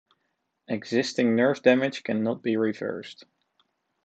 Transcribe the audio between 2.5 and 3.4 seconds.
reversed.